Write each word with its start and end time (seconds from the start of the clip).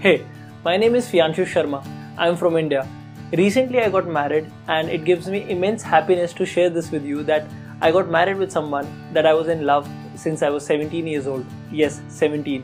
Hey, 0.00 0.24
my 0.64 0.76
name 0.76 0.94
is 0.94 1.08
Fianshu 1.08 1.44
Sharma. 1.44 1.84
I'm 2.16 2.36
from 2.36 2.56
India. 2.56 2.86
Recently, 3.32 3.80
I 3.80 3.90
got 3.90 4.06
married, 4.06 4.48
and 4.68 4.88
it 4.88 5.04
gives 5.04 5.26
me 5.26 5.50
immense 5.50 5.82
happiness 5.82 6.32
to 6.34 6.46
share 6.46 6.70
this 6.70 6.92
with 6.92 7.04
you 7.04 7.24
that 7.24 7.44
I 7.80 7.90
got 7.90 8.08
married 8.08 8.36
with 8.36 8.52
someone 8.52 8.86
that 9.12 9.26
I 9.26 9.34
was 9.34 9.48
in 9.48 9.66
love 9.66 9.88
since 10.14 10.40
I 10.40 10.50
was 10.50 10.64
17 10.64 11.04
years 11.04 11.26
old. 11.26 11.44
Yes, 11.72 12.00
17. 12.10 12.62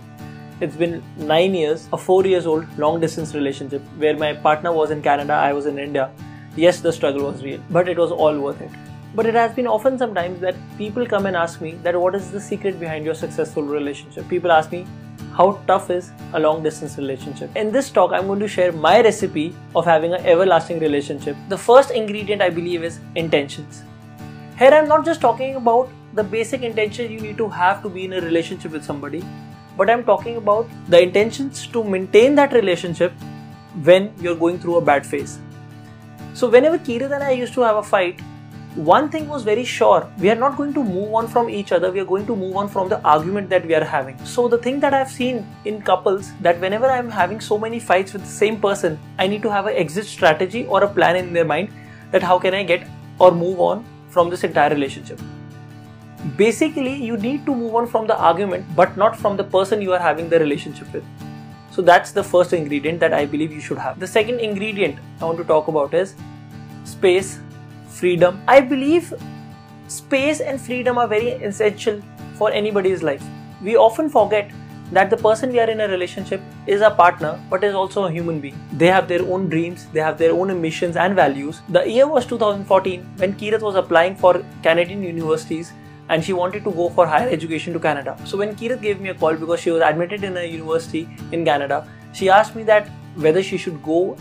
It's 0.61 0.77
been 0.77 1.03
9 1.17 1.55
years, 1.57 1.89
a 1.93 1.99
4 1.99 2.25
years 2.25 2.47
old 2.47 2.79
long 2.79 3.01
distance 3.01 3.35
relationship 3.35 3.83
where 3.97 4.17
my 4.17 4.33
partner 4.33 4.73
was 4.73 4.93
in 4.93 5.03
Canada, 5.03 5.33
I 5.33 5.53
was 5.53 5.67
in 5.67 5.77
India. 5.77 6.13
Yes, 6.55 6.79
the 6.79 6.93
struggle 6.93 7.25
was 7.33 7.43
real, 7.43 7.61
but 7.69 7.89
it 7.89 7.99
was 7.99 8.13
all 8.13 8.39
worth 8.39 8.61
it. 8.61 8.71
But 9.17 9.27
it 9.27 9.35
has 9.35 9.53
been 9.57 9.67
often 9.67 9.99
sometimes 9.99 10.39
that 10.39 10.55
people 10.79 11.05
come 11.05 11.27
and 11.27 11.35
ask 11.35 11.61
me 11.61 11.73
that 11.83 12.01
what 12.01 12.15
is 12.15 12.31
the 12.31 12.41
secret 12.41 12.79
behind 12.79 13.05
your 13.05 13.17
successful 13.17 13.65
relationship? 13.65 14.29
People 14.29 14.53
ask 14.53 14.71
me 14.71 14.87
how 15.37 15.61
tough 15.67 15.91
is 15.91 16.11
a 16.33 16.39
long 16.39 16.63
distance 16.63 16.97
relationship. 16.97 17.57
In 17.57 17.73
this 17.73 17.91
talk, 17.91 18.13
I'm 18.13 18.27
going 18.27 18.41
to 18.41 18.49
share 18.49 18.71
my 18.73 19.01
recipe 19.01 19.55
of 19.75 19.85
having 19.85 20.15
an 20.15 20.25
everlasting 20.25 20.79
relationship. 20.79 21.37
The 21.49 21.59
first 21.59 21.91
ingredient 21.91 22.41
I 22.41 22.51
believe 22.51 22.85
is 22.85 23.01
intentions. 23.17 23.83
Here, 24.59 24.71
I'm 24.71 24.87
not 24.87 25.05
just 25.05 25.21
talking 25.21 25.57
about 25.57 25.89
the 26.15 26.23
basic 26.23 26.63
intention 26.63 27.11
you 27.11 27.21
need 27.21 27.37
to 27.39 27.49
have 27.49 27.83
to 27.83 27.89
be 27.89 28.05
in 28.05 28.13
a 28.13 28.21
relationship 28.21 28.71
with 28.71 28.85
somebody, 28.85 29.25
but 29.77 29.91
I'm 29.91 30.05
talking 30.05 30.37
about 30.37 30.69
the 30.89 31.03
intentions 31.03 31.67
to 31.69 31.83
maintain 31.83 32.37
that 32.37 32.53
relationship 32.53 33.13
when 33.83 34.13
you're 34.21 34.37
going 34.37 34.61
through 34.61 34.77
a 34.77 34.81
bad 34.81 35.05
phase. 35.05 35.41
So, 36.35 36.49
whenever 36.49 36.79
Kirat 36.79 37.13
and 37.13 37.25
I 37.25 37.33
used 37.33 37.55
to 37.55 37.63
have 37.63 37.77
a 37.77 37.83
fight, 37.83 38.21
one 38.75 39.09
thing 39.09 39.29
was 39.29 39.45
very 39.45 39.65
sure 39.65 40.11
we 40.19 40.29
are 40.29 40.35
not 40.35 40.57
going 40.57 40.75
to 40.75 40.83
move 40.83 41.15
on 41.15 41.29
from 41.29 41.49
each 41.49 41.71
other 41.71 41.93
we 41.93 42.01
are 42.01 42.05
going 42.05 42.27
to 42.27 42.35
move 42.35 42.57
on 42.57 42.69
from 42.69 42.89
the 42.89 43.01
argument 43.03 43.49
that 43.49 43.65
we 43.65 43.73
are 43.73 43.85
having. 43.85 44.19
So 44.27 44.49
the 44.49 44.59
thing 44.59 44.81
that 44.81 44.93
i've 44.93 45.11
seen 45.11 45.47
in 45.65 45.81
couples 45.81 46.33
that 46.41 46.59
whenever 46.59 46.87
i'm 46.87 47.09
having 47.09 47.41
so 47.41 47.57
many 47.57 47.79
fights 47.79 48.13
with 48.13 48.23
the 48.23 48.29
same 48.29 48.61
person 48.61 48.99
i 49.21 49.29
need 49.29 49.43
to 49.43 49.51
have 49.51 49.67
an 49.67 49.77
exit 49.77 50.07
strategy 50.07 50.67
or 50.67 50.83
a 50.83 50.89
plan 50.89 51.15
in 51.15 51.33
their 51.33 51.45
mind 51.45 51.69
that 52.11 52.21
how 52.21 52.37
can 52.37 52.53
i 52.53 52.65
get 52.65 52.89
or 53.21 53.31
move 53.31 53.61
on 53.61 53.85
from 54.09 54.29
this 54.29 54.43
entire 54.43 54.71
relationship. 54.71 55.21
Basically 56.37 56.95
you 56.95 57.17
need 57.17 57.47
to 57.47 57.55
move 57.55 57.77
on 57.77 57.87
from 57.87 58.09
the 58.09 58.19
argument 58.19 58.67
but 58.75 58.97
not 58.97 59.17
from 59.17 59.37
the 59.37 59.45
person 59.45 59.81
you 59.81 59.93
are 59.93 60.01
having 60.01 60.29
the 60.29 60.41
relationship 60.41 60.93
with. 60.93 61.05
So 61.71 61.81
that's 61.81 62.11
the 62.11 62.25
first 62.25 62.53
ingredient 62.53 62.99
that 62.99 63.13
i 63.13 63.25
believe 63.25 63.53
you 63.53 63.61
should 63.61 63.79
have. 63.79 64.01
The 64.01 64.09
second 64.09 64.41
ingredient 64.41 64.99
i 65.21 65.25
want 65.25 65.39
to 65.39 65.45
talk 65.45 65.69
about 65.69 65.95
is 65.95 66.17
space 66.83 67.39
freedom. 68.01 68.43
I 68.49 68.61
believe 68.61 69.15
space 69.89 70.41
and 70.41 70.61
freedom 70.61 70.99
are 70.99 71.07
very 71.07 71.33
essential 71.51 72.01
for 72.35 72.51
anybody's 72.51 73.03
life. 73.03 73.23
We 73.63 73.77
often 73.77 74.09
forget 74.09 74.51
that 74.93 75.11
the 75.11 75.17
person 75.17 75.53
we 75.53 75.61
are 75.61 75.71
in 75.71 75.81
a 75.81 75.89
relationship 75.89 76.41
is 76.67 76.81
a 76.81 76.91
partner 76.91 77.41
but 77.51 77.65
is 77.65 77.75
also 77.75 78.05
a 78.05 78.11
human 78.11 78.41
being. 78.41 78.59
They 78.73 78.89
have 78.89 79.09
their 79.09 79.23
own 79.23 79.49
dreams, 79.49 79.87
they 79.93 80.01
have 80.01 80.19
their 80.19 80.33
own 80.33 80.51
ambitions 80.51 80.97
and 80.97 81.15
values. 81.15 81.63
The 81.69 81.89
year 81.89 82.07
was 82.07 82.27
2014 82.27 83.07
when 83.17 83.35
Kirat 83.35 83.61
was 83.61 83.77
applying 83.77 84.17
for 84.17 84.43
Canadian 84.63 85.03
universities 85.03 85.73
and 86.09 86.23
she 86.23 86.33
wanted 86.33 86.65
to 86.65 86.71
go 86.71 86.91
for 86.91 87.07
higher 87.07 87.29
education 87.29 87.73
to 87.73 87.81
Canada. 87.81 88.17
So 88.25 88.37
when 88.37 88.55
Kirat 88.55 88.83
gave 88.83 89.01
me 89.01 89.09
a 89.09 89.15
call 89.15 89.35
because 89.35 89.61
she 89.61 89.71
was 89.71 89.83
admitted 89.83 90.23
in 90.23 90.37
a 90.37 90.45
university 90.45 91.09
in 91.33 91.45
Canada, 91.45 91.89
she 92.13 92.29
asked 92.29 92.55
me 92.55 92.63
that 92.65 92.89
whether 93.17 93.43
she 93.43 93.57
should 93.57 93.83
go 93.83 94.17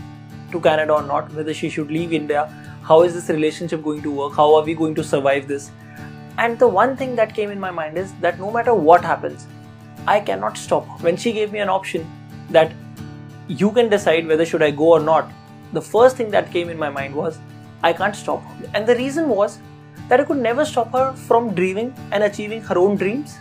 to 0.51 0.59
Canada 0.61 0.93
or 0.93 1.03
not, 1.03 1.33
whether 1.33 1.53
she 1.53 1.69
should 1.69 1.91
leave 1.91 2.13
India 2.13 2.49
how 2.83 3.01
is 3.03 3.13
this 3.13 3.29
relationship 3.29 3.81
going 3.83 4.01
to 4.01 4.11
work? 4.11 4.33
How 4.33 4.53
are 4.55 4.63
we 4.63 4.73
going 4.73 4.93
to 4.95 5.03
survive 5.03 5.47
this? 5.47 5.71
And 6.37 6.59
the 6.59 6.67
one 6.67 6.97
thing 6.97 7.15
that 7.15 7.33
came 7.33 7.49
in 7.49 7.59
my 7.59 7.71
mind 7.71 7.97
is 7.97 8.13
that 8.21 8.39
no 8.39 8.51
matter 8.51 8.73
what 8.73 9.03
happens 9.03 9.47
i 10.05 10.19
cannot 10.19 10.57
stop. 10.57 10.85
When 11.01 11.15
she 11.15 11.31
gave 11.31 11.51
me 11.51 11.59
an 11.59 11.69
option 11.69 12.09
that 12.49 12.73
you 13.47 13.71
can 13.71 13.89
decide 13.89 14.27
whether 14.27 14.45
should 14.45 14.63
i 14.63 14.71
go 14.71 14.89
or 14.93 14.99
not 14.99 15.31
the 15.73 15.81
first 15.81 16.17
thing 16.17 16.29
that 16.31 16.51
came 16.51 16.69
in 16.69 16.77
my 16.77 16.89
mind 16.89 17.15
was 17.15 17.39
i 17.83 17.91
can't 17.91 18.15
stop 18.15 18.41
and 18.73 18.87
the 18.87 18.95
reason 18.95 19.27
was 19.27 19.59
that 20.09 20.19
i 20.19 20.23
could 20.23 20.37
never 20.37 20.65
stop 20.65 20.91
her 20.91 21.13
from 21.13 21.53
dreaming 21.55 21.93
and 22.11 22.23
achieving 22.23 22.61
her 22.61 22.77
own 22.77 22.95
dreams. 22.95 23.37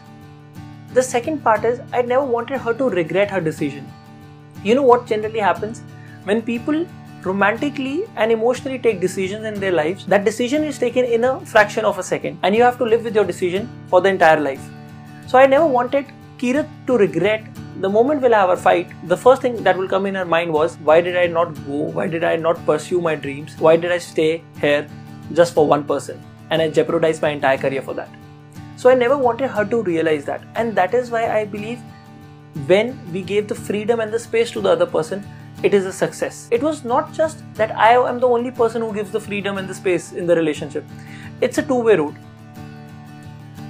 The 0.95 1.03
second 1.03 1.43
part 1.43 1.65
is 1.65 1.81
i 1.93 2.03
never 2.03 2.25
wanted 2.25 2.61
her 2.61 2.75
to 2.75 2.89
regret 2.91 3.31
her 3.31 3.41
decision. 3.41 3.91
You 4.63 4.75
know 4.77 4.83
what 4.83 5.07
generally 5.07 5.41
happens? 5.41 5.83
When 6.25 6.43
people 6.43 6.87
romantically 7.25 8.05
and 8.17 8.33
emotionally 8.33 8.79
take 8.79 9.01
decisions 9.01 9.45
in 9.45 9.55
their 9.61 9.73
lives, 9.73 10.07
that 10.07 10.25
decision 10.25 10.65
is 10.65 10.79
taken 10.79 11.05
in 11.05 11.25
a 11.25 11.41
fraction 11.47 11.85
of 11.85 11.99
a 11.99 12.03
second 12.03 12.39
and 12.43 12.55
you 12.55 12.63
have 12.63 12.79
to 12.79 12.85
live 12.85 13.05
with 13.05 13.15
your 13.15 13.25
decision 13.25 13.69
for 13.89 14.01
the 14.01 14.09
entire 14.09 14.41
life. 14.41 14.63
So 15.27 15.39
I 15.39 15.47
never 15.47 15.67
wanted 15.67 16.07
Kirat 16.39 16.69
to 16.87 16.99
regret 16.99 17.45
the 17.81 17.89
moment 17.89 18.21
we'll 18.21 18.35
have 18.35 18.51
our 18.51 18.57
fight, 18.57 18.91
the 19.09 19.17
first 19.17 19.43
thing 19.43 19.63
that 19.65 19.77
will 19.77 19.89
come 19.89 20.07
in 20.07 20.15
her 20.15 20.25
mind 20.25 20.53
was 20.53 20.77
why 20.79 21.01
did 21.01 21.17
I 21.17 21.27
not 21.27 21.55
go? 21.67 21.79
Why 21.99 22.07
did 22.07 22.23
I 22.23 22.37
not 22.37 22.65
pursue 22.67 23.01
my 23.01 23.15
dreams? 23.15 23.57
Why 23.59 23.77
did 23.77 23.91
I 23.91 23.99
stay 23.99 24.43
here 24.61 24.87
just 25.33 25.55
for 25.55 25.67
one 25.67 25.85
person? 25.85 26.23
And 26.51 26.61
I 26.61 26.69
jeopardized 26.69 27.23
my 27.23 27.31
entire 27.31 27.57
career 27.57 27.83
for 27.83 27.95
that. 27.95 28.11
So 28.77 28.91
I 28.91 28.95
never 28.95 29.17
wanted 29.17 29.51
her 29.51 29.65
to 29.65 29.83
realize 29.83 30.25
that. 30.27 30.43
And 30.55 30.77
that 30.77 30.93
is 30.93 31.11
why 31.11 31.31
I 31.31 31.45
believe 31.45 31.81
when 32.67 32.99
we 33.13 33.23
gave 33.23 33.49
the 33.49 33.55
freedom 33.55 34.01
and 34.01 34.13
the 34.13 34.19
space 34.19 34.51
to 34.51 34.61
the 34.61 34.71
other 34.71 34.87
person, 34.87 35.27
it 35.63 35.75
is 35.75 35.87
a 35.87 35.93
success. 35.93 36.49
It 36.51 36.63
was 36.63 36.85
not 36.85 37.13
just 37.13 37.43
that 37.55 37.77
I 37.77 37.93
am 38.09 38.19
the 38.19 38.29
only 38.29 38.51
person 38.51 38.83
who 38.83 38.93
gives 38.93 39.11
the 39.11 39.21
freedom 39.21 39.59
and 39.59 39.69
the 39.69 39.75
space 39.75 40.13
in 40.13 40.27
the 40.27 40.35
relationship. 40.35 40.85
It's 41.41 41.59
a 41.59 41.63
two-way 41.63 41.97
road. 41.97 42.17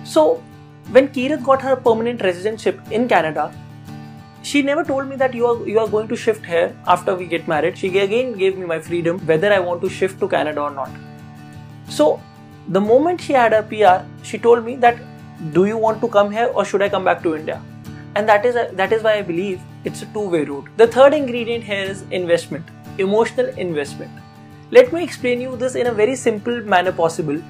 So 0.04 0.42
when 0.90 1.08
Kirat 1.08 1.44
got 1.44 1.62
her 1.62 1.76
permanent 1.76 2.20
residentship 2.20 2.90
in 2.90 3.08
Canada, 3.08 3.54
she 4.42 4.62
never 4.62 4.84
told 4.84 5.08
me 5.08 5.16
that 5.16 5.34
you 5.34 5.46
are 5.46 5.66
you 5.66 5.78
are 5.78 5.88
going 5.88 6.08
to 6.08 6.16
shift 6.16 6.44
here 6.44 6.74
after 6.86 7.14
we 7.14 7.26
get 7.26 7.46
married. 7.46 7.78
She 7.78 7.96
again 7.98 8.32
gave 8.32 8.58
me 8.58 8.66
my 8.66 8.80
freedom 8.80 9.18
whether 9.26 9.52
I 9.52 9.60
want 9.60 9.80
to 9.82 9.88
shift 9.88 10.18
to 10.20 10.28
Canada 10.28 10.62
or 10.62 10.70
not. 10.70 10.90
So 11.88 12.20
the 12.68 12.80
moment 12.80 13.20
she 13.20 13.32
had 13.32 13.52
her 13.52 13.62
PR, 13.62 14.04
she 14.24 14.38
told 14.38 14.64
me 14.64 14.76
that 14.76 14.98
do 15.52 15.64
you 15.66 15.76
want 15.76 16.00
to 16.00 16.08
come 16.08 16.30
here 16.30 16.46
or 16.54 16.64
should 16.64 16.82
I 16.82 16.88
come 16.88 17.04
back 17.04 17.22
to 17.22 17.36
India? 17.36 17.62
And 18.16 18.28
that 18.28 18.44
is 18.44 18.54
that 18.54 18.92
is 18.92 19.02
why 19.02 19.14
I 19.18 19.22
believe 19.22 19.60
it's 19.84 20.02
a 20.02 20.06
two-way 20.06 20.44
road. 20.44 20.68
The 20.76 20.86
third 20.86 21.14
ingredient 21.14 21.64
here 21.64 21.84
is 21.84 22.02
investment, 22.10 22.64
emotional 22.98 23.46
investment. 23.58 24.10
Let 24.70 24.92
me 24.92 25.02
explain 25.02 25.40
you 25.40 25.56
this 25.56 25.74
in 25.74 25.86
a 25.88 25.92
very 25.92 26.16
simple 26.16 26.60
manner 26.62 26.92
possible. 26.92 27.42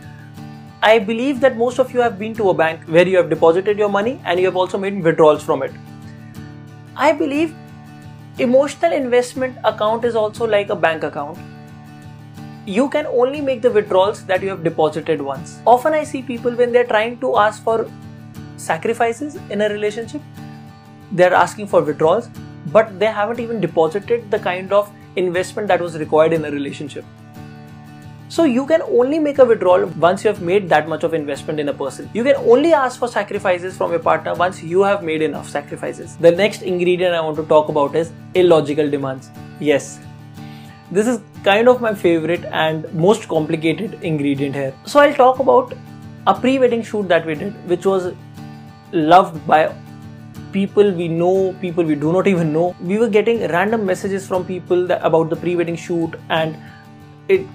I 0.82 0.98
believe 0.98 1.40
that 1.40 1.56
most 1.56 1.78
of 1.78 1.92
you 1.92 2.00
have 2.00 2.18
been 2.18 2.34
to 2.34 2.50
a 2.50 2.54
bank 2.54 2.84
where 2.86 3.06
you 3.06 3.16
have 3.16 3.30
deposited 3.30 3.78
your 3.78 3.88
money 3.88 4.20
and 4.24 4.40
you 4.40 4.46
have 4.46 4.56
also 4.56 4.78
made 4.78 5.02
withdrawals 5.02 5.44
from 5.44 5.62
it. 5.62 5.72
I 6.96 7.12
believe 7.12 7.54
emotional 8.38 8.92
investment 8.92 9.56
account 9.62 10.04
is 10.04 10.16
also 10.16 10.46
like 10.46 10.70
a 10.70 10.74
bank 10.76 11.04
account. 11.04 11.38
You 12.66 12.88
can 12.88 13.06
only 13.06 13.40
make 13.40 13.62
the 13.62 13.70
withdrawals 13.70 14.24
that 14.26 14.42
you 14.42 14.48
have 14.48 14.64
deposited 14.64 15.20
once. 15.20 15.60
Often 15.66 15.94
I 15.94 16.04
see 16.04 16.22
people 16.22 16.52
when 16.52 16.72
they're 16.72 16.86
trying 16.86 17.18
to 17.20 17.36
ask 17.36 17.62
for 17.62 17.90
sacrifices 18.56 19.36
in 19.50 19.60
a 19.60 19.68
relationship, 19.68 20.22
they're 21.12 21.34
asking 21.34 21.68
for 21.68 21.82
withdrawals, 21.82 22.28
but 22.72 22.98
they 22.98 23.06
haven't 23.06 23.40
even 23.40 23.60
deposited 23.60 24.30
the 24.30 24.38
kind 24.38 24.72
of 24.72 24.90
investment 25.16 25.68
that 25.68 25.80
was 25.80 25.98
required 25.98 26.32
in 26.32 26.44
a 26.44 26.50
relationship. 26.50 27.04
So 28.28 28.44
you 28.44 28.66
can 28.66 28.80
only 28.82 29.18
make 29.18 29.38
a 29.38 29.44
withdrawal 29.44 29.84
once 30.04 30.24
you 30.24 30.28
have 30.28 30.40
made 30.40 30.66
that 30.70 30.88
much 30.88 31.04
of 31.04 31.12
investment 31.12 31.60
in 31.60 31.68
a 31.68 31.74
person. 31.74 32.08
You 32.14 32.24
can 32.24 32.36
only 32.36 32.72
ask 32.72 32.98
for 32.98 33.06
sacrifices 33.06 33.76
from 33.76 33.90
your 33.90 34.00
partner 34.00 34.32
once 34.34 34.62
you 34.62 34.80
have 34.82 35.04
made 35.04 35.20
enough 35.20 35.50
sacrifices. 35.50 36.16
The 36.16 36.30
next 36.30 36.62
ingredient 36.62 37.14
I 37.14 37.20
want 37.20 37.36
to 37.36 37.44
talk 37.44 37.68
about 37.68 37.94
is 37.94 38.10
illogical 38.34 38.88
demands. 38.88 39.28
Yes. 39.60 40.00
This 40.90 41.06
is 41.06 41.20
kind 41.44 41.68
of 41.68 41.82
my 41.82 41.92
favorite 41.92 42.46
and 42.46 42.90
most 42.94 43.28
complicated 43.28 44.02
ingredient 44.02 44.54
here. 44.54 44.74
So 44.86 45.00
I'll 45.00 45.12
talk 45.12 45.38
about 45.38 45.74
a 46.26 46.34
pre-wedding 46.34 46.82
shoot 46.82 47.08
that 47.08 47.26
we 47.26 47.34
did 47.34 47.52
which 47.68 47.84
was 47.84 48.14
loved 48.92 49.46
by 49.46 49.74
people 50.52 50.92
we 50.92 51.08
know, 51.08 51.54
people 51.60 51.84
we 51.84 51.94
do 51.94 52.12
not 52.12 52.26
even 52.26 52.52
know. 52.52 52.76
We 52.80 52.98
were 52.98 53.08
getting 53.08 53.40
random 53.48 53.86
messages 53.86 54.26
from 54.26 54.44
people 54.44 54.86
that, 54.86 55.04
about 55.04 55.30
the 55.30 55.36
pre-wedding 55.36 55.76
shoot, 55.76 56.14
and 56.28 56.56
it 57.28 57.46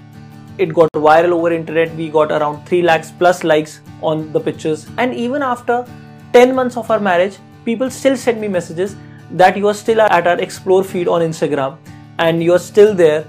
it 0.58 0.74
got 0.74 0.90
viral 0.92 1.32
over 1.32 1.52
internet. 1.52 1.94
We 1.94 2.08
got 2.08 2.32
around 2.32 2.66
three 2.66 2.82
lakhs 2.82 3.12
plus 3.12 3.44
likes 3.44 3.80
on 4.02 4.32
the 4.32 4.40
pictures, 4.40 4.86
and 4.98 5.14
even 5.14 5.42
after 5.42 5.86
10 6.32 6.54
months 6.54 6.76
of 6.76 6.90
our 6.90 6.98
marriage, 6.98 7.38
people 7.64 7.90
still 7.90 8.16
send 8.16 8.40
me 8.40 8.48
messages 8.48 8.96
that 9.30 9.56
you 9.56 9.68
are 9.68 9.74
still 9.74 10.00
at 10.00 10.26
our 10.26 10.38
explore 10.38 10.82
feed 10.82 11.06
on 11.06 11.20
Instagram 11.20 11.76
and 12.18 12.42
you 12.42 12.52
are 12.52 12.58
still 12.58 12.94
there, 12.94 13.24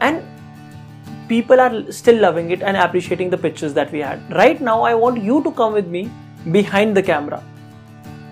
and 0.00 0.22
people 1.28 1.60
are 1.60 1.90
still 1.90 2.20
loving 2.20 2.50
it 2.50 2.62
and 2.62 2.76
appreciating 2.76 3.30
the 3.30 3.38
pictures 3.38 3.72
that 3.74 3.90
we 3.90 4.00
had. 4.00 4.20
Right 4.32 4.60
now, 4.60 4.82
I 4.82 4.94
want 4.94 5.22
you 5.22 5.42
to 5.42 5.50
come 5.52 5.72
with 5.72 5.86
me 5.86 6.10
behind 6.52 6.96
the 6.96 7.02
camera 7.02 7.42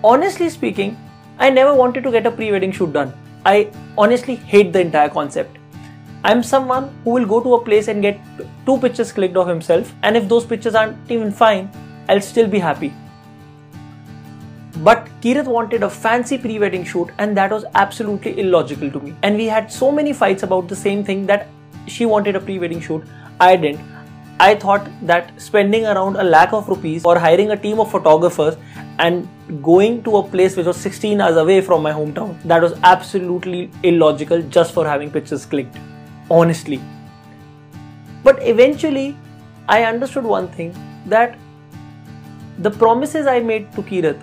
honestly 0.05 0.49
speaking, 0.49 0.97
I 1.39 1.49
never 1.49 1.73
wanted 1.73 2.03
to 2.03 2.11
get 2.11 2.25
a 2.27 2.31
pre 2.31 2.51
wedding 2.51 2.71
shoot 2.71 2.93
done. 2.93 3.13
I 3.45 3.71
honestly 3.97 4.35
hate 4.35 4.71
the 4.71 4.81
entire 4.81 5.09
concept. 5.09 5.57
I'm 6.23 6.43
someone 6.43 6.91
who 7.03 7.11
will 7.11 7.25
go 7.25 7.41
to 7.41 7.55
a 7.55 7.63
place 7.63 7.87
and 7.87 8.01
get 8.01 8.19
two 8.65 8.77
pictures 8.79 9.11
clicked 9.11 9.35
of 9.35 9.47
himself, 9.47 9.93
and 10.03 10.17
if 10.17 10.29
those 10.29 10.45
pictures 10.45 10.75
aren't 10.75 11.11
even 11.11 11.31
fine, 11.31 11.69
I'll 12.07 12.21
still 12.21 12.47
be 12.47 12.59
happy. 12.59 12.93
But 14.77 15.07
Kirat 15.21 15.47
wanted 15.47 15.83
a 15.83 15.89
fancy 15.89 16.37
pre 16.37 16.59
wedding 16.59 16.83
shoot, 16.83 17.11
and 17.17 17.37
that 17.37 17.51
was 17.51 17.65
absolutely 17.73 18.39
illogical 18.39 18.91
to 18.91 18.99
me. 18.99 19.15
And 19.23 19.37
we 19.37 19.45
had 19.45 19.71
so 19.71 19.91
many 19.91 20.13
fights 20.13 20.43
about 20.43 20.67
the 20.67 20.75
same 20.75 21.03
thing 21.03 21.25
that 21.27 21.47
she 21.87 22.05
wanted 22.05 22.35
a 22.35 22.39
pre 22.39 22.59
wedding 22.59 22.81
shoot, 22.81 23.03
I 23.39 23.55
didn't. 23.55 23.95
I 24.39 24.53
thought 24.53 24.87
that 25.03 25.29
spending 25.41 25.85
around 25.85 26.17
a 26.17 26.23
lakh 26.23 26.51
of 26.51 26.67
rupees 26.67 27.05
or 27.05 27.17
hiring 27.17 27.51
a 27.51 27.57
team 27.57 27.79
of 27.79 27.89
photographers 27.89 28.57
and 28.99 29.27
going 29.61 30.03
to 30.03 30.17
a 30.17 30.23
place 30.23 30.55
which 30.55 30.65
was 30.65 30.77
16 30.77 31.21
hours 31.21 31.37
away 31.37 31.61
from 31.61 31.81
my 31.81 31.91
hometown, 31.91 32.41
that 32.43 32.61
was 32.61 32.73
absolutely 32.83 33.69
illogical 33.83 34.41
just 34.43 34.73
for 34.73 34.85
having 34.87 35.11
pictures 35.11 35.45
clicked. 35.45 35.77
Honestly. 36.29 36.81
But 38.23 38.41
eventually, 38.41 39.15
I 39.67 39.83
understood 39.83 40.23
one 40.23 40.47
thing 40.47 40.75
that 41.05 41.37
the 42.59 42.71
promises 42.71 43.27
I 43.27 43.39
made 43.39 43.71
to 43.73 43.81
Kirat 43.81 44.19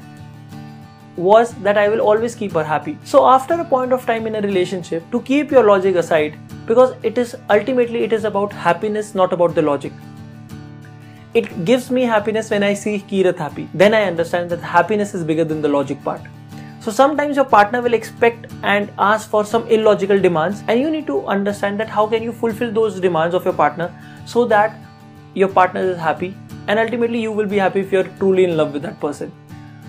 was 1.16 1.54
that 1.56 1.76
I 1.76 1.88
will 1.88 2.00
always 2.00 2.34
keep 2.34 2.52
her 2.52 2.64
happy. 2.64 2.98
So 3.04 3.26
after 3.26 3.54
a 3.54 3.64
point 3.64 3.92
of 3.92 4.06
time 4.06 4.26
in 4.26 4.36
a 4.36 4.40
relationship, 4.40 5.08
to 5.10 5.20
keep 5.20 5.50
your 5.50 5.64
logic 5.64 5.96
aside, 5.96 6.38
because 6.66 6.94
it 7.02 7.18
is 7.18 7.36
ultimately 7.50 8.04
it 8.04 8.12
is 8.12 8.24
about 8.24 8.52
happiness, 8.52 9.14
not 9.14 9.32
about 9.32 9.54
the 9.54 9.62
logic. 9.62 9.92
It 11.34 11.64
gives 11.64 11.90
me 11.90 12.02
happiness 12.02 12.50
when 12.50 12.62
I 12.62 12.74
see 12.74 12.98
Kirat 13.10 13.38
happy. 13.38 13.66
Then 13.72 13.94
I 13.94 14.02
understand 14.02 14.50
that 14.50 14.60
happiness 14.60 15.14
is 15.14 15.24
bigger 15.24 15.44
than 15.44 15.62
the 15.62 15.68
logic 15.68 16.04
part. 16.04 16.20
So 16.80 16.90
sometimes 16.90 17.36
your 17.36 17.46
partner 17.46 17.80
will 17.80 17.94
expect 17.94 18.52
and 18.62 18.90
ask 18.98 19.30
for 19.30 19.42
some 19.42 19.66
illogical 19.68 20.20
demands, 20.20 20.62
and 20.68 20.78
you 20.78 20.90
need 20.90 21.06
to 21.06 21.26
understand 21.26 21.80
that 21.80 21.88
how 21.88 22.06
can 22.06 22.22
you 22.22 22.32
fulfill 22.32 22.70
those 22.70 23.00
demands 23.00 23.34
of 23.34 23.44
your 23.46 23.54
partner 23.54 23.94
so 24.26 24.44
that 24.46 24.76
your 25.32 25.48
partner 25.48 25.80
is 25.80 25.96
happy 25.96 26.34
and 26.68 26.78
ultimately 26.78 27.18
you 27.18 27.32
will 27.32 27.46
be 27.46 27.56
happy 27.56 27.80
if 27.80 27.90
you're 27.90 28.10
truly 28.18 28.44
in 28.44 28.56
love 28.58 28.74
with 28.74 28.82
that 28.82 29.00
person. 29.00 29.32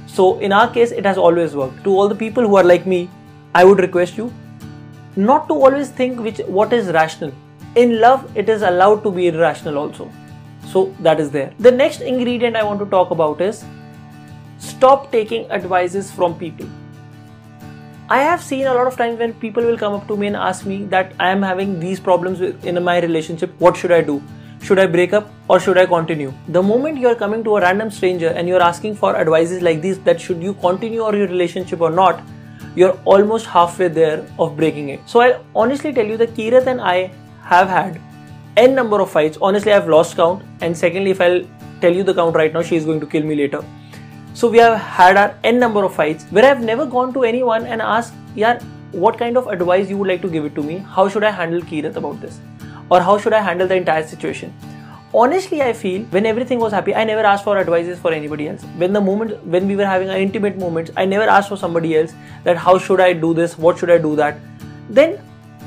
So 0.08 0.40
in 0.40 0.54
our 0.54 0.72
case, 0.72 0.92
it 0.92 1.06
has 1.06 1.18
always 1.18 1.56
worked. 1.56 1.84
To 1.84 1.90
all 1.90 2.08
the 2.08 2.16
people 2.16 2.48
who 2.48 2.56
are 2.56 2.64
like 2.64 2.86
me, 2.86 3.10
I 3.54 3.66
would 3.66 3.80
request 3.80 4.16
you 4.18 4.32
not 5.18 5.48
to 5.50 5.54
always 5.56 5.90
think 5.90 6.20
which 6.20 6.40
what 6.40 6.72
is 6.72 6.88
rational. 6.88 7.34
In 7.76 8.00
love, 8.00 8.32
it 8.38 8.48
is 8.48 8.62
allowed 8.62 9.04
to 9.04 9.12
be 9.12 9.28
irrational 9.28 9.78
also. 9.78 10.10
So 10.66 10.94
that 11.00 11.20
is 11.20 11.32
there. 11.32 11.54
The 11.60 11.72
next 11.72 12.02
ingredient 12.02 12.56
I 12.56 12.64
want 12.64 12.80
to 12.80 12.86
talk 12.86 13.12
about 13.12 13.42
is 13.42 13.64
stop 14.58 15.12
taking 15.12 15.50
advices 15.52 16.12
from 16.12 16.38
people. 16.38 16.68
I 18.10 18.22
have 18.22 18.44
seen 18.44 18.68
a 18.68 18.74
lot 18.74 18.88
of 18.88 18.98
times 18.98 19.18
when 19.18 19.34
people 19.34 19.64
will 19.64 19.78
come 19.78 19.94
up 19.94 20.08
to 20.08 20.18
me 20.18 20.28
and 20.28 20.36
ask 20.36 20.66
me 20.66 20.86
that 20.86 21.14
I 21.20 21.30
am 21.30 21.42
having 21.42 21.80
these 21.80 22.00
problems 22.00 22.42
in 22.42 22.84
my 22.84 23.00
relationship. 23.00 23.54
What 23.60 23.78
should 23.78 23.92
I 23.92 24.02
do? 24.02 24.22
Should 24.62 24.80
I 24.80 24.88
break 24.88 25.14
up 25.14 25.30
or 25.48 25.60
should 25.60 25.78
I 25.78 25.86
continue? 25.86 26.34
The 26.48 26.62
moment 26.62 26.98
you 26.98 27.08
are 27.08 27.16
coming 27.16 27.44
to 27.44 27.58
a 27.58 27.62
random 27.62 27.92
stranger 27.92 28.28
and 28.28 28.48
you're 28.48 28.62
asking 28.62 28.96
for 28.96 29.16
advices 29.16 29.62
like 29.62 29.82
this 29.82 29.98
that 30.00 30.22
should 30.22 30.42
you 30.42 30.54
continue 30.56 31.02
or 31.02 31.16
your 31.16 31.28
relationship 31.28 31.82
or 31.82 31.90
not, 31.90 32.22
you're 32.76 32.98
almost 33.06 33.46
halfway 33.46 33.88
there 33.88 34.26
of 34.40 34.56
breaking 34.58 34.90
it. 34.90 35.02
So 35.06 35.20
I'll 35.22 35.46
honestly 35.56 35.94
tell 35.94 36.06
you 36.06 36.18
that 36.18 36.34
Kirat 36.34 36.68
and 36.68 36.82
I 36.82 37.12
have 37.42 37.68
had 37.68 38.00
n 38.58 38.76
number 38.76 39.00
of 39.02 39.10
fights. 39.12 39.38
Honestly, 39.42 39.74
I've 39.74 39.88
lost 39.88 40.16
count. 40.16 40.44
And 40.62 40.78
secondly, 40.78 41.12
if 41.12 41.22
I'll 41.22 41.42
tell 41.82 41.94
you 41.94 42.04
the 42.04 42.14
count 42.14 42.36
right 42.36 42.54
now, 42.54 42.62
she 42.62 42.76
is 42.76 42.86
going 42.86 43.00
to 43.00 43.08
kill 43.08 43.24
me 43.24 43.36
later. 43.36 43.64
So 44.34 44.50
we 44.50 44.58
have 44.58 44.80
had 44.80 45.18
our 45.18 45.36
n 45.44 45.60
number 45.60 45.84
of 45.84 45.94
fights 45.94 46.26
where 46.32 46.46
I've 46.46 46.62
never 46.62 46.86
gone 46.86 47.14
to 47.14 47.24
anyone 47.24 47.66
and 47.66 47.82
asked, 47.82 48.14
yeah, 48.36 48.60
what 48.92 49.18
kind 49.18 49.38
of 49.38 49.48
advice 49.48 49.90
you 49.90 49.98
would 49.98 50.08
like 50.08 50.22
to 50.22 50.30
give 50.30 50.46
it 50.46 50.56
to 50.56 50.64
me? 50.64 50.78
How 50.78 51.08
should 51.08 51.24
I 51.24 51.32
handle 51.32 51.62
Kirat 51.62 51.96
about 51.96 52.22
this? 52.22 52.40
or 52.90 53.02
how 53.02 53.18
should 53.18 53.34
I 53.34 53.42
handle 53.42 53.68
the 53.68 53.76
entire 53.76 54.06
situation. 54.08 54.54
Honestly, 55.14 55.62
I 55.62 55.74
feel 55.74 56.04
when 56.16 56.26
everything 56.26 56.60
was 56.60 56.72
happy, 56.72 56.96
I 56.96 57.04
never 57.04 57.22
asked 57.22 57.44
for 57.44 57.58
advices 57.58 58.00
for 58.00 58.12
anybody 58.12 58.48
else. 58.50 58.64
When 58.84 58.94
the 58.94 59.02
moment, 59.02 59.46
when 59.46 59.68
we 59.68 59.76
were 59.76 59.86
having 59.86 60.10
our 60.10 60.18
intimate 60.18 60.58
moments, 60.58 60.92
I 60.98 61.06
never 61.06 61.24
asked 61.24 61.50
for 61.50 61.58
somebody 61.58 61.96
else 61.98 62.14
that 62.44 62.58
how 62.58 62.78
should 62.80 63.00
I 63.00 63.14
do 63.14 63.34
this, 63.34 63.58
what 63.58 63.78
should 63.78 63.92
I 63.92 64.00
do 64.00 64.16
that. 64.16 64.38
Then 64.90 65.20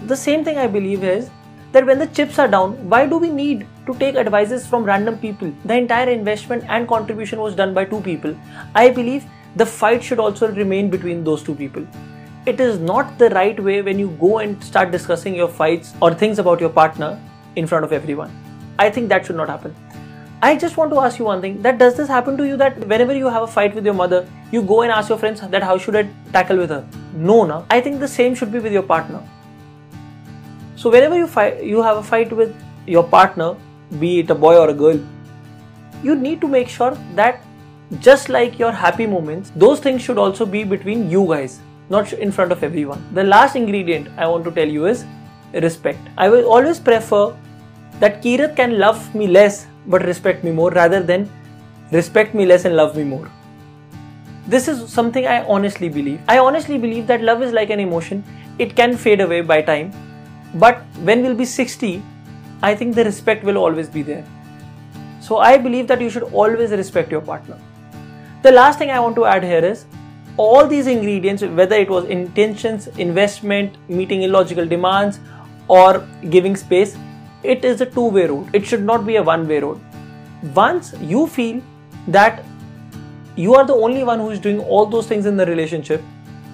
the 0.06 0.16
same 0.16 0.44
thing 0.44 0.58
I 0.58 0.66
believe 0.66 1.04
is 1.04 1.30
that 1.72 1.86
when 1.86 1.98
the 1.98 2.06
chips 2.06 2.38
are 2.38 2.48
down, 2.48 2.72
why 2.88 3.06
do 3.06 3.18
we 3.18 3.30
need 3.30 3.66
to 3.86 3.94
take 3.94 4.16
advices 4.16 4.66
from 4.66 4.84
random 4.84 5.18
people? 5.18 5.52
The 5.64 5.76
entire 5.76 6.08
investment 6.10 6.64
and 6.68 6.88
contribution 6.88 7.40
was 7.40 7.54
done 7.54 7.74
by 7.74 7.84
two 7.84 8.00
people. 8.00 8.36
I 8.74 8.90
believe 8.90 9.24
the 9.54 9.66
fight 9.66 10.02
should 10.02 10.18
also 10.18 10.52
remain 10.52 10.90
between 10.90 11.24
those 11.24 11.42
two 11.42 11.54
people 11.54 11.86
it 12.46 12.60
is 12.60 12.78
not 12.78 13.18
the 13.18 13.28
right 13.30 13.58
way 13.58 13.82
when 13.82 13.98
you 13.98 14.10
go 14.20 14.38
and 14.38 14.62
start 14.62 14.92
discussing 14.92 15.34
your 15.34 15.48
fights 15.48 15.94
or 16.00 16.14
things 16.14 16.38
about 16.38 16.60
your 16.60 16.70
partner 16.70 17.20
in 17.56 17.66
front 17.66 17.84
of 17.84 17.92
everyone. 17.92 18.30
I 18.78 18.88
think 18.88 19.08
that 19.08 19.26
should 19.26 19.36
not 19.36 19.48
happen. 19.48 19.74
I 20.42 20.54
just 20.54 20.76
want 20.76 20.92
to 20.92 21.00
ask 21.00 21.18
you 21.18 21.24
one 21.24 21.40
thing 21.40 21.60
that 21.62 21.78
does 21.78 21.96
this 21.96 22.08
happen 22.08 22.36
to 22.36 22.46
you 22.46 22.56
that 22.58 22.78
whenever 22.86 23.16
you 23.16 23.26
have 23.26 23.42
a 23.42 23.46
fight 23.48 23.74
with 23.74 23.84
your 23.84 23.94
mother, 23.94 24.28
you 24.52 24.62
go 24.62 24.82
and 24.82 24.92
ask 24.92 25.08
your 25.08 25.18
friends 25.18 25.40
that 25.40 25.62
how 25.62 25.76
should 25.76 25.96
I 25.96 26.08
tackle 26.32 26.58
with 26.58 26.70
her? 26.70 26.86
No, 27.14 27.44
no. 27.44 27.66
I 27.68 27.80
think 27.80 27.98
the 27.98 28.06
same 28.06 28.34
should 28.36 28.52
be 28.52 28.60
with 28.60 28.72
your 28.72 28.84
partner. 28.84 29.26
So 30.76 30.90
whenever 30.90 31.16
you 31.16 31.26
fight 31.26 31.62
you 31.64 31.82
have 31.82 31.96
a 31.96 32.02
fight 32.02 32.32
with 32.32 32.54
your 32.86 33.02
partner, 33.02 33.56
be 33.98 34.20
it 34.20 34.30
a 34.30 34.34
boy 34.34 34.56
or 34.56 34.68
a 34.70 34.74
girl, 34.74 35.00
you 36.02 36.14
need 36.14 36.40
to 36.42 36.48
make 36.48 36.68
sure 36.68 36.96
that 37.14 37.42
just 38.00 38.28
like 38.28 38.58
your 38.58 38.72
happy 38.72 39.06
moments, 39.06 39.52
those 39.56 39.80
things 39.80 40.02
should 40.02 40.18
also 40.18 40.44
be 40.44 40.64
between 40.64 41.08
you 41.10 41.26
guys 41.26 41.60
not 41.88 42.12
in 42.12 42.32
front 42.32 42.52
of 42.52 42.62
everyone. 42.62 43.02
The 43.14 43.22
last 43.22 43.56
ingredient 43.56 44.08
I 44.16 44.26
want 44.26 44.44
to 44.44 44.50
tell 44.50 44.68
you 44.68 44.86
is 44.86 45.04
respect. 45.52 46.00
I 46.18 46.28
will 46.28 46.44
always 46.44 46.80
prefer 46.80 47.34
that 48.00 48.22
Kirat 48.22 48.56
can 48.56 48.78
love 48.78 49.14
me 49.14 49.26
less 49.26 49.66
but 49.86 50.04
respect 50.04 50.44
me 50.44 50.50
more 50.50 50.70
rather 50.70 51.02
than 51.02 51.30
respect 51.92 52.34
me 52.34 52.44
less 52.44 52.64
and 52.64 52.76
love 52.76 52.96
me 52.96 53.04
more. 53.04 53.30
This 54.46 54.68
is 54.68 54.92
something 54.92 55.26
I 55.26 55.44
honestly 55.44 55.88
believe. 55.88 56.20
I 56.28 56.38
honestly 56.38 56.78
believe 56.78 57.06
that 57.06 57.22
love 57.22 57.42
is 57.42 57.52
like 57.52 57.70
an 57.70 57.80
emotion, 57.80 58.24
it 58.58 58.76
can 58.76 58.96
fade 58.96 59.20
away 59.20 59.40
by 59.40 59.62
time, 59.62 59.92
but 60.56 60.82
when 61.08 61.22
we'll 61.22 61.34
be 61.34 61.44
60, 61.44 62.02
I 62.62 62.74
think 62.74 62.94
the 62.94 63.04
respect 63.04 63.44
will 63.44 63.58
always 63.58 63.88
be 63.88 64.02
there. 64.02 64.24
So 65.20 65.38
I 65.38 65.58
believe 65.58 65.86
that 65.88 66.00
you 66.00 66.08
should 66.08 66.22
always 66.24 66.70
respect 66.70 67.10
your 67.10 67.20
partner. 67.20 67.58
The 68.42 68.52
last 68.52 68.78
thing 68.78 68.90
I 68.90 69.00
want 69.00 69.16
to 69.16 69.24
add 69.24 69.42
here 69.42 69.64
is 69.64 69.86
all 70.36 70.66
these 70.66 70.86
ingredients, 70.86 71.42
whether 71.42 71.76
it 71.76 71.90
was 71.90 72.04
intentions, 72.04 72.86
investment, 72.98 73.76
meeting 73.88 74.22
illogical 74.22 74.66
demands, 74.66 75.18
or 75.68 76.06
giving 76.30 76.56
space, 76.56 76.96
it 77.42 77.64
is 77.64 77.80
a 77.80 77.86
two 77.86 78.08
way 78.08 78.26
road. 78.26 78.48
It 78.54 78.66
should 78.66 78.82
not 78.82 79.06
be 79.06 79.16
a 79.16 79.22
one 79.22 79.48
way 79.48 79.60
road. 79.60 79.80
Once 80.54 80.94
you 81.00 81.26
feel 81.26 81.62
that 82.08 82.44
you 83.34 83.54
are 83.54 83.66
the 83.66 83.74
only 83.74 84.04
one 84.04 84.20
who 84.20 84.30
is 84.30 84.38
doing 84.38 84.60
all 84.60 84.86
those 84.86 85.06
things 85.06 85.26
in 85.26 85.36
the 85.36 85.46
relationship, 85.46 86.02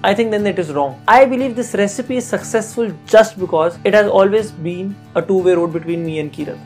I 0.05 0.15
think 0.15 0.33
then 0.33 0.47
it 0.49 0.59
is 0.59 0.73
wrong. 0.73 1.01
I 1.07 1.25
believe 1.25 1.55
this 1.55 1.75
recipe 1.75 2.17
is 2.17 2.27
successful 2.27 2.93
just 3.07 3.39
because 3.39 3.79
it 3.85 3.95
has 3.95 4.09
always 4.09 4.51
been 4.51 4.97
a 5.15 5.23
two 5.23 5.39
way 5.39 5.53
road 5.55 5.73
between 5.73 6.05
me 6.05 6.19
and 6.19 6.33
Kirat. 6.33 6.59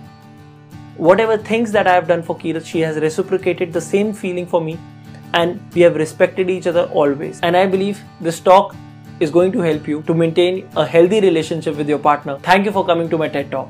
Whatever 0.97 1.37
things 1.37 1.71
that 1.73 1.87
I 1.87 1.93
have 1.93 2.09
done 2.09 2.23
for 2.23 2.39
Kirat, 2.39 2.65
she 2.65 2.81
has 2.81 2.97
reciprocated 2.97 3.75
the 3.75 3.81
same 3.81 4.15
feeling 4.15 4.47
for 4.47 4.63
me 4.63 4.79
and 5.35 5.61
we 5.75 5.83
have 5.83 5.97
respected 5.97 6.49
each 6.49 6.67
other 6.67 6.85
always. 6.85 7.39
And 7.41 7.57
I 7.57 7.67
believe 7.67 8.03
this 8.23 8.41
talk 8.41 8.75
is 9.21 9.31
going 9.31 9.53
to 9.53 9.61
help 9.61 9.87
you 9.87 10.03
to 10.03 10.15
maintain 10.15 10.67
a 10.75 10.87
healthy 10.87 11.21
relationship 11.21 11.77
with 11.77 11.91
your 11.91 11.99
partner. 11.99 12.39
Thank 12.39 12.65
you 12.65 12.73
for 12.73 12.87
coming 12.87 13.11
to 13.11 13.19
my 13.19 13.29
TED 13.29 13.51
Talk. 13.51 13.65